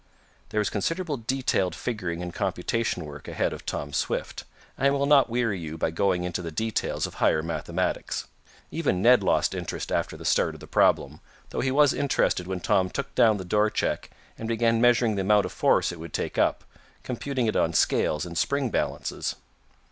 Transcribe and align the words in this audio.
There 0.49 0.57
was 0.59 0.71
considerable 0.71 1.17
detailed 1.17 1.75
figuring 1.75 2.23
and 2.23 2.33
computation 2.33 3.05
work 3.05 3.27
ahead 3.27 3.53
of 3.53 3.67
Tom 3.67 3.93
Swift, 3.93 4.45
and 4.75 4.87
I 4.87 4.89
will 4.89 5.05
not 5.05 5.29
weary 5.29 5.59
you 5.59 5.77
by 5.77 5.91
going 5.91 6.23
into 6.23 6.41
the 6.41 6.49
details 6.49 7.05
of 7.05 7.13
higher 7.13 7.43
mathematics. 7.43 8.25
Even 8.71 9.03
Ned 9.03 9.21
lost 9.21 9.53
interest 9.53 9.91
after 9.91 10.17
the 10.17 10.25
start 10.25 10.55
of 10.55 10.59
the 10.59 10.65
problem, 10.65 11.19
though 11.51 11.61
he 11.61 11.69
was 11.69 11.93
interested 11.93 12.47
when 12.47 12.61
Tom 12.61 12.89
took 12.89 13.13
down 13.13 13.37
the 13.37 13.45
door 13.45 13.69
check 13.69 14.09
and 14.39 14.47
began 14.47 14.81
measuring 14.81 15.13
the 15.13 15.21
amount 15.21 15.45
of 15.45 15.51
force 15.51 15.91
it 15.91 15.99
would 15.99 16.13
take 16.13 16.35
up, 16.39 16.63
computing 17.03 17.45
it 17.45 17.55
on 17.55 17.71
scales 17.71 18.25
and 18.25 18.39
spring 18.39 18.71
balances. 18.71 19.35